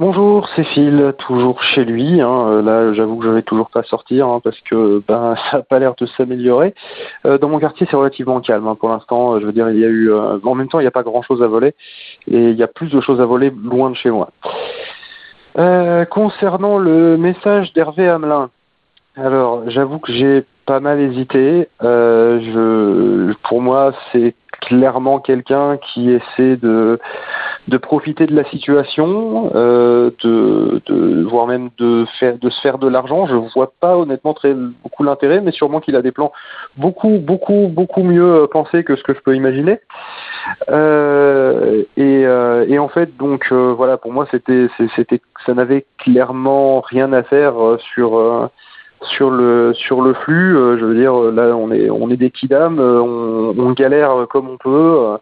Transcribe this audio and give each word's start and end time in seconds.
Bonjour, 0.00 0.48
c'est 0.56 0.64
Phil, 0.64 1.14
toujours 1.18 1.62
chez 1.62 1.84
lui. 1.84 2.20
Hein. 2.20 2.48
Euh, 2.48 2.62
là, 2.62 2.92
j'avoue 2.94 3.16
que 3.16 3.26
je 3.26 3.30
vais 3.30 3.42
toujours 3.42 3.70
pas 3.70 3.84
sortir 3.84 4.26
hein, 4.26 4.40
parce 4.42 4.58
que 4.62 5.00
ben 5.08 5.36
ça 5.36 5.58
a 5.58 5.62
pas 5.62 5.78
l'air 5.78 5.94
de 5.94 6.04
s'améliorer. 6.06 6.74
Euh, 7.26 7.38
dans 7.38 7.48
mon 7.48 7.60
quartier, 7.60 7.86
c'est 7.88 7.94
relativement 7.94 8.40
calme 8.40 8.66
hein. 8.66 8.74
pour 8.74 8.88
l'instant. 8.88 9.38
Je 9.38 9.46
veux 9.46 9.52
dire, 9.52 9.70
il 9.70 9.78
y 9.78 9.84
a 9.84 9.88
eu, 9.88 10.10
euh, 10.10 10.38
en 10.42 10.56
même 10.56 10.66
temps, 10.66 10.80
il 10.80 10.82
n'y 10.82 10.88
a 10.88 10.90
pas 10.90 11.04
grand-chose 11.04 11.44
à 11.44 11.46
voler 11.46 11.74
et 12.26 12.50
il 12.50 12.56
y 12.56 12.64
a 12.64 12.66
plus 12.66 12.90
de 12.90 13.00
choses 13.00 13.20
à 13.20 13.24
voler 13.24 13.52
loin 13.62 13.88
de 13.90 13.94
chez 13.94 14.10
moi. 14.10 14.30
concernant 16.10 16.78
le 16.78 17.16
message 17.16 17.72
d'Hervé 17.72 18.08
Hamelin, 18.08 18.50
alors 19.16 19.70
j'avoue 19.70 20.00
que 20.00 20.12
j'ai 20.12 20.44
pas 20.66 20.80
mal 20.80 20.98
hésité. 20.98 21.68
pour 21.78 23.62
moi, 23.62 23.92
c'est 24.10 24.34
clairement 24.60 25.20
quelqu'un 25.20 25.76
qui 25.76 26.10
essaie 26.10 26.56
de 26.56 26.98
de 27.68 27.76
profiter 27.78 28.26
de 28.26 28.34
la 28.34 28.44
situation, 28.44 29.50
euh, 29.54 30.10
de, 30.22 30.82
de 30.86 31.22
voire 31.24 31.46
même 31.46 31.70
de 31.78 32.04
faire 32.18 32.38
de 32.38 32.50
se 32.50 32.60
faire 32.60 32.78
de 32.78 32.88
l'argent. 32.88 33.26
Je 33.26 33.34
vois 33.54 33.72
pas 33.80 33.96
honnêtement 33.96 34.34
très 34.34 34.54
beaucoup 34.54 35.02
l'intérêt, 35.02 35.40
mais 35.40 35.52
sûrement 35.52 35.80
qu'il 35.80 35.96
a 35.96 36.02
des 36.02 36.12
plans 36.12 36.32
beaucoup 36.76 37.18
beaucoup 37.18 37.68
beaucoup 37.68 38.02
mieux 38.02 38.46
pensés 38.50 38.84
que 38.84 38.96
ce 38.96 39.02
que 39.02 39.14
je 39.14 39.20
peux 39.20 39.34
imaginer. 39.34 39.80
Euh, 40.68 41.84
et, 41.96 42.26
euh, 42.26 42.66
et, 42.68 42.78
en 42.78 42.88
fait 42.88 43.16
donc 43.16 43.46
euh, 43.50 43.72
voilà 43.74 43.96
pour 43.96 44.12
moi 44.12 44.26
c'était 44.30 44.68
c'était 44.94 45.20
ça 45.46 45.54
n'avait 45.54 45.86
clairement 45.98 46.80
rien 46.80 47.12
à 47.14 47.22
faire 47.22 47.62
euh, 47.62 47.78
sur 47.94 48.50
sur 49.04 49.30
le 49.30 49.72
sur 49.74 50.02
le 50.02 50.14
flux, 50.14 50.56
euh, 50.56 50.78
je 50.78 50.84
veux 50.84 50.94
dire 50.94 51.14
là 51.14 51.56
on 51.56 51.70
est 51.70 51.90
on 51.90 52.10
est 52.10 52.16
des 52.16 52.30
kidam, 52.30 52.78
euh, 52.78 53.00
on, 53.00 53.54
on 53.58 53.72
galère 53.72 54.26
comme 54.30 54.48
on 54.48 54.56
peut 54.56 55.16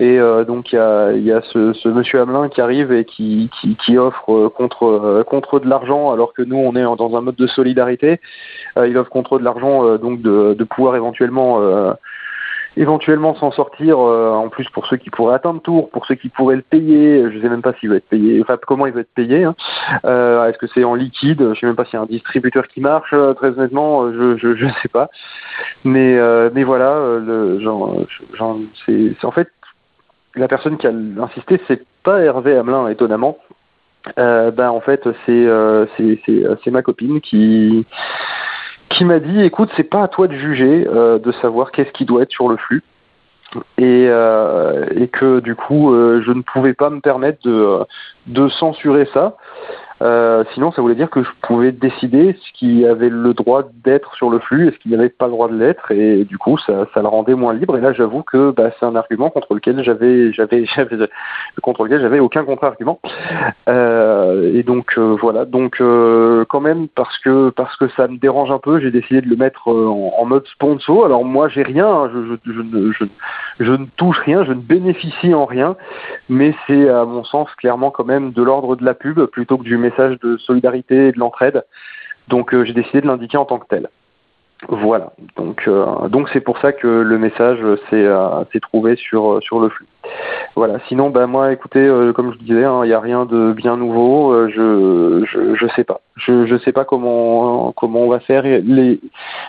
euh, 0.00 0.42
et 0.42 0.44
donc 0.44 0.72
il 0.72 0.76
y 1.24 1.32
a 1.32 1.40
ce, 1.42 1.88
monsieur 1.88 2.20
Hamelin 2.20 2.48
qui 2.48 2.60
arrive 2.60 2.92
et 2.92 3.04
qui 3.04 3.50
qui, 3.60 3.76
qui 3.76 3.98
offre 3.98 4.48
contre 4.48 5.22
contre 5.26 5.60
de 5.60 5.68
l'argent 5.68 6.12
alors 6.12 6.32
que 6.32 6.42
nous 6.42 6.56
on 6.56 6.74
est 6.76 6.82
dans 6.82 7.16
un 7.16 7.20
mode 7.20 7.36
de 7.36 7.46
solidarité. 7.46 8.20
il 8.76 8.96
offre 8.96 9.10
contre 9.10 9.38
de 9.38 9.44
l'argent 9.44 9.96
donc 9.96 10.22
de 10.22 10.64
pouvoir 10.64 10.96
éventuellement 10.96 11.94
éventuellement 12.76 13.34
s'en 13.34 13.50
sortir, 13.50 13.98
euh, 13.98 14.30
en 14.32 14.48
plus 14.48 14.68
pour 14.70 14.86
ceux 14.86 14.96
qui 14.96 15.10
pourraient 15.10 15.34
atteindre 15.34 15.60
Tour, 15.60 15.90
pour 15.90 16.06
ceux 16.06 16.14
qui 16.14 16.28
pourraient 16.28 16.56
le 16.56 16.62
payer, 16.62 17.30
je 17.30 17.40
sais 17.40 17.48
même 17.48 17.62
pas 17.62 17.72
s'il 17.74 17.90
va 17.90 17.96
être 17.96 18.08
payé, 18.08 18.40
enfin 18.40 18.58
comment 18.64 18.86
il 18.86 18.92
va 18.92 19.00
être 19.00 19.14
payé, 19.14 19.44
hein. 19.44 19.54
euh, 20.04 20.46
est-ce 20.46 20.58
que 20.58 20.66
c'est 20.68 20.84
en 20.84 20.94
liquide, 20.94 21.52
je 21.54 21.60
sais 21.60 21.66
même 21.66 21.76
pas 21.76 21.84
s'il 21.84 21.94
y 21.94 21.96
a 21.96 22.02
un 22.02 22.06
distributeur 22.06 22.68
qui 22.68 22.80
marche, 22.80 23.12
euh, 23.12 23.34
très 23.34 23.48
honnêtement, 23.48 24.12
je, 24.12 24.36
je, 24.36 24.54
je 24.54 24.66
sais 24.82 24.88
pas, 24.88 25.10
mais 25.84 26.18
mais 26.54 26.64
voilà, 26.64 27.18
le, 27.18 27.60
genre 27.60 27.96
c'est 28.86 29.24
en 29.24 29.30
fait 29.30 29.48
la 30.34 30.48
personne 30.48 30.78
qui 30.78 30.86
a 30.86 30.92
insisté, 31.22 31.60
c'est 31.68 31.82
pas 32.02 32.20
Hervé 32.20 32.56
Hamelin, 32.56 32.88
étonnamment. 32.88 33.38
Euh, 34.18 34.50
ben 34.50 34.70
en 34.70 34.80
fait 34.80 35.06
c'est 35.26 35.46
c'est 35.96 36.18
c'est 36.64 36.70
ma 36.70 36.80
copine 36.80 37.20
qui 37.20 37.84
qui 38.90 39.04
m'a 39.04 39.20
dit 39.20 39.40
écoute, 39.40 39.70
c'est 39.76 39.84
pas 39.84 40.02
à 40.02 40.08
toi 40.08 40.28
de 40.28 40.34
juger, 40.34 40.86
euh, 40.86 41.18
de 41.18 41.32
savoir 41.32 41.72
qu'est-ce 41.72 41.92
qui 41.92 42.04
doit 42.04 42.22
être 42.22 42.32
sur 42.32 42.48
le 42.48 42.56
flux. 42.56 42.82
Et, 43.78 44.06
euh, 44.08 44.86
et 44.94 45.08
que 45.08 45.40
du 45.40 45.56
coup, 45.56 45.92
euh, 45.92 46.22
je 46.24 46.30
ne 46.30 46.42
pouvais 46.42 46.74
pas 46.74 46.90
me 46.90 47.00
permettre 47.00 47.38
de, 47.44 47.80
de 48.26 48.48
censurer 48.48 49.08
ça. 49.12 49.36
Euh, 50.02 50.44
sinon, 50.54 50.72
ça 50.72 50.82
voulait 50.82 50.94
dire 50.94 51.10
que 51.10 51.22
je 51.22 51.28
pouvais 51.42 51.72
décider 51.72 52.36
ce 52.40 52.52
qui 52.58 52.86
avait 52.86 53.10
le 53.10 53.34
droit 53.34 53.64
d'être 53.84 54.14
sur 54.14 54.30
le 54.30 54.38
flux 54.38 54.68
et 54.68 54.72
ce 54.72 54.78
qui 54.78 54.88
n'avait 54.88 55.08
pas 55.08 55.26
le 55.26 55.32
droit 55.32 55.48
de 55.48 55.56
l'être, 55.56 55.90
et 55.92 56.24
du 56.24 56.38
coup, 56.38 56.56
ça, 56.58 56.86
ça 56.94 57.02
le 57.02 57.08
rendait 57.08 57.34
moins 57.34 57.52
libre. 57.52 57.76
Et 57.76 57.80
là, 57.80 57.92
j'avoue 57.92 58.22
que 58.22 58.50
bah, 58.50 58.70
c'est 58.78 58.86
un 58.86 58.96
argument 58.96 59.30
contre 59.30 59.54
lequel 59.54 59.82
j'avais, 59.84 60.32
j'avais, 60.32 60.64
contre 61.62 61.84
lequel 61.84 62.00
j'avais 62.00 62.20
aucun 62.20 62.44
contre-argument. 62.44 63.00
Euh, 63.68 64.54
et 64.54 64.62
donc 64.62 64.94
euh, 64.96 65.16
voilà. 65.20 65.44
Donc 65.44 65.80
euh, 65.80 66.44
quand 66.48 66.60
même, 66.60 66.88
parce 66.88 67.18
que 67.18 67.50
parce 67.50 67.76
que 67.76 67.88
ça 67.96 68.08
me 68.08 68.16
dérange 68.16 68.50
un 68.50 68.58
peu, 68.58 68.80
j'ai 68.80 68.90
décidé 68.90 69.20
de 69.20 69.28
le 69.28 69.36
mettre 69.36 69.68
en, 69.68 70.14
en, 70.18 70.24
mode 70.24 70.46
sponsor. 70.46 71.04
Alors 71.04 71.24
moi, 71.24 71.48
j'ai 71.48 71.62
rien, 71.62 71.86
hein. 71.86 72.10
je, 72.12 72.36
je, 72.46 72.52
je, 72.52 72.92
je, 72.92 73.04
je 73.58 73.72
ne 73.72 73.86
touche 73.96 74.18
rien, 74.20 74.44
je 74.44 74.52
ne 74.52 74.60
bénéficie 74.60 75.34
en 75.34 75.44
rien, 75.44 75.76
mais 76.28 76.54
c'est 76.66 76.88
à 76.88 77.04
mon 77.04 77.24
sens 77.24 77.48
clairement 77.56 77.90
quand 77.90 78.04
même 78.04 78.32
de 78.32 78.42
l'ordre 78.42 78.76
de 78.76 78.84
la 78.84 78.94
pub 78.94 79.24
plutôt 79.26 79.58
que 79.58 79.64
du 79.64 79.76
message 79.76 80.18
de 80.20 80.36
solidarité 80.36 81.08
et 81.08 81.12
de 81.12 81.18
l'entraide. 81.18 81.64
Donc 82.28 82.54
euh, 82.54 82.64
j'ai 82.64 82.72
décidé 82.72 83.00
de 83.00 83.06
l'indiquer 83.06 83.36
en 83.36 83.44
tant 83.44 83.58
que 83.58 83.66
tel. 83.68 83.88
Voilà. 84.68 85.12
Donc 85.36 85.64
euh, 85.66 85.86
c'est 86.32 86.40
pour 86.40 86.58
ça 86.58 86.72
que 86.72 86.86
le 86.86 87.18
message 87.18 87.58
s'est 87.88 88.04
euh, 88.04 88.44
trouvé 88.62 88.96
sur 88.96 89.40
le 89.40 89.68
flux. 89.68 89.86
Voilà. 90.54 90.78
Sinon, 90.88 91.10
bah 91.10 91.26
moi, 91.26 91.52
écoutez, 91.52 91.88
comme 92.14 92.32
je 92.32 92.38
disais, 92.38 92.60
il 92.60 92.64
hein, 92.64 92.84
n'y 92.84 92.92
a 92.92 93.00
rien 93.00 93.24
de 93.24 93.52
bien 93.52 93.76
nouveau. 93.76 94.48
Je, 94.48 94.89
je 95.60 95.66
sais 95.76 95.84
pas. 95.84 96.00
Je 96.16 96.46
je 96.46 96.56
sais 96.58 96.72
pas 96.72 96.84
comment 96.84 97.72
comment 97.72 98.00
on 98.00 98.08
va 98.08 98.20
faire. 98.20 98.42
Les 98.42 99.00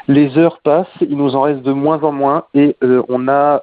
les 0.07 0.37
heures 0.37 0.59
passent, 0.63 0.87
il 1.01 1.17
nous 1.17 1.35
en 1.35 1.41
reste 1.41 1.61
de 1.61 1.71
moins 1.71 2.01
en 2.03 2.11
moins 2.11 2.43
et 2.53 2.75
euh, 2.83 3.01
on 3.09 3.19
n'a 3.19 3.61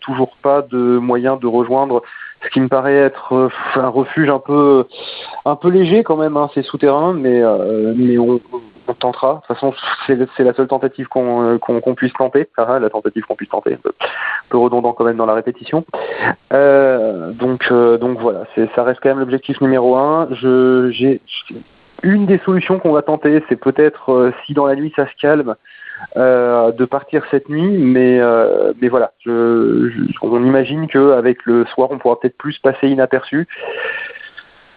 toujours 0.00 0.36
pas 0.42 0.62
de 0.62 0.98
moyen 0.98 1.36
de 1.36 1.46
rejoindre 1.46 2.02
ce 2.42 2.50
qui 2.50 2.60
me 2.60 2.68
paraît 2.68 2.94
être 2.94 3.50
un 3.74 3.88
refuge 3.88 4.28
un 4.28 4.38
peu 4.38 4.86
un 5.44 5.56
peu 5.56 5.68
léger 5.68 6.02
quand 6.02 6.16
même. 6.16 6.36
Hein, 6.36 6.50
c'est 6.54 6.62
souterrain, 6.62 7.12
mais 7.12 7.42
mais 7.94 8.18
on, 8.18 8.40
on 8.88 8.94
tentera. 8.94 9.34
De 9.34 9.38
toute 9.38 9.56
façon, 9.56 9.74
c'est 10.06 10.44
la 10.44 10.54
seule 10.54 10.68
tentative 10.68 11.08
qu'on 11.08 11.58
qu'on 11.58 11.94
puisse 11.94 12.12
tenter. 12.14 12.48
Ah, 12.56 12.78
la 12.78 12.90
tentative 12.90 13.24
qu'on 13.24 13.36
puisse 13.36 13.50
tenter. 13.50 13.78
Peu, 14.48 14.58
redondant 14.58 14.92
quand 14.92 15.04
même 15.04 15.16
dans 15.16 15.26
la 15.26 15.34
répétition. 15.34 15.84
Euh, 16.52 17.32
donc, 17.32 17.66
euh, 17.70 17.98
donc 17.98 18.18
voilà, 18.18 18.44
ça 18.74 18.82
reste 18.82 19.00
quand 19.02 19.08
même 19.08 19.18
l'objectif 19.18 19.60
numéro 19.60 19.96
un. 19.96 20.28
J'ai 20.90 21.20
une 22.02 22.26
des 22.26 22.38
solutions 22.44 22.78
qu'on 22.78 22.92
va 22.92 23.02
tenter, 23.02 23.42
c'est 23.48 23.56
peut-être 23.56 24.12
euh, 24.12 24.32
si 24.44 24.54
dans 24.54 24.66
la 24.66 24.76
nuit 24.76 24.92
ça 24.94 25.06
se 25.06 25.12
calme, 25.20 25.54
de 26.14 26.84
partir 26.84 27.24
cette 27.30 27.48
nuit, 27.48 27.78
mais 27.78 28.20
voilà, 28.88 29.12
on 29.26 30.44
imagine 30.44 30.88
que 30.88 31.12
avec 31.12 31.44
le 31.46 31.64
soir, 31.66 31.88
on 31.90 31.98
pourra 31.98 32.20
peut-être 32.20 32.36
plus 32.36 32.58
passer 32.58 32.88
inaperçu. 32.88 33.48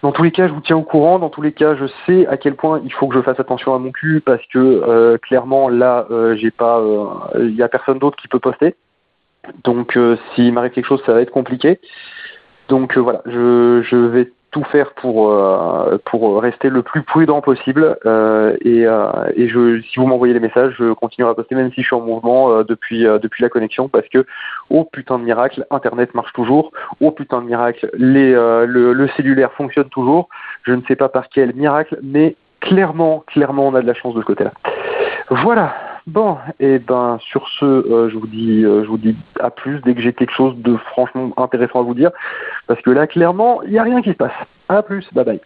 Dans 0.02 0.12
tous 0.12 0.22
les 0.22 0.30
cas, 0.30 0.48
je 0.48 0.54
vous 0.54 0.62
tiens 0.62 0.78
au 0.78 0.82
courant. 0.82 1.18
Dans 1.18 1.28
tous 1.28 1.42
les 1.42 1.52
cas, 1.52 1.74
je 1.74 1.84
sais 2.06 2.26
à 2.26 2.38
quel 2.38 2.54
point 2.54 2.80
il 2.84 2.92
faut 2.92 3.06
que 3.06 3.14
je 3.14 3.20
fasse 3.20 3.38
attention 3.38 3.74
à 3.74 3.78
mon 3.78 3.92
cul 3.92 4.22
parce 4.24 4.42
que 4.46 5.18
clairement 5.18 5.68
là, 5.68 6.06
il 6.10 6.14
euh, 6.16 7.50
y 7.50 7.62
a 7.62 7.68
personne 7.68 7.98
d'autre 7.98 8.16
qui 8.16 8.28
peut 8.28 8.38
poster. 8.38 8.74
Donc, 9.64 9.96
euh, 9.96 10.16
s'il 10.34 10.52
m'arrive 10.52 10.72
quelque 10.72 10.86
chose, 10.86 11.02
ça 11.06 11.12
va 11.12 11.22
être 11.22 11.30
compliqué. 11.30 11.80
Donc 12.68 12.96
voilà, 12.96 13.20
je, 13.26 13.82
je 13.82 13.96
vais 13.96 14.30
tout 14.50 14.64
faire 14.64 14.92
pour 14.94 15.30
euh, 15.30 15.98
pour 16.04 16.40
rester 16.40 16.70
le 16.70 16.82
plus 16.82 17.02
prudent 17.02 17.40
possible. 17.40 17.96
Euh, 18.06 18.56
et, 18.62 18.86
euh, 18.86 19.10
et 19.36 19.48
je 19.48 19.80
si 19.82 19.98
vous 19.98 20.06
m'envoyez 20.06 20.34
les 20.34 20.40
messages 20.40 20.74
je 20.78 20.92
continuerai 20.92 21.32
à 21.32 21.34
poster 21.34 21.54
même 21.54 21.70
si 21.72 21.82
je 21.82 21.86
suis 21.86 21.96
en 21.96 22.00
mouvement 22.00 22.50
euh, 22.50 22.64
depuis 22.64 23.06
euh, 23.06 23.18
depuis 23.18 23.42
la 23.42 23.48
connexion 23.48 23.88
parce 23.88 24.08
que 24.08 24.26
oh 24.70 24.84
putain 24.84 25.18
de 25.18 25.24
miracle 25.24 25.66
internet 25.70 26.14
marche 26.14 26.32
toujours. 26.32 26.72
Oh 27.00 27.10
putain 27.10 27.40
de 27.40 27.46
miracle 27.46 27.90
les 27.94 28.32
euh, 28.34 28.66
le, 28.66 28.92
le 28.92 29.08
cellulaire 29.16 29.52
fonctionne 29.52 29.88
toujours. 29.88 30.28
Je 30.64 30.72
ne 30.72 30.82
sais 30.88 30.96
pas 30.96 31.08
par 31.08 31.28
quel 31.28 31.54
miracle 31.54 31.98
mais 32.02 32.36
clairement 32.60 33.24
clairement 33.28 33.68
on 33.68 33.74
a 33.74 33.82
de 33.82 33.86
la 33.86 33.94
chance 33.94 34.14
de 34.14 34.20
ce 34.20 34.26
côté 34.26 34.44
là 34.44 34.52
voilà 35.30 35.74
Bon, 36.06 36.38
et 36.58 36.74
eh 36.74 36.78
ben 36.78 37.18
sur 37.20 37.46
ce, 37.48 37.64
euh, 37.64 38.10
je 38.10 38.16
vous 38.16 38.26
dis, 38.26 38.64
euh, 38.64 38.84
je 38.84 38.88
vous 38.88 38.98
dis 38.98 39.16
à 39.38 39.50
plus 39.50 39.80
dès 39.80 39.94
que 39.94 40.00
j'ai 40.00 40.12
quelque 40.12 40.32
chose 40.32 40.56
de 40.56 40.76
franchement 40.76 41.32
intéressant 41.36 41.80
à 41.80 41.82
vous 41.82 41.94
dire, 41.94 42.10
parce 42.66 42.80
que 42.80 42.90
là 42.90 43.06
clairement, 43.06 43.62
il 43.62 43.70
n'y 43.70 43.78
a 43.78 43.82
rien 43.82 44.00
qui 44.02 44.10
se 44.10 44.16
passe. 44.16 44.32
À 44.68 44.82
plus, 44.82 45.06
bye 45.12 45.24
bye. 45.24 45.40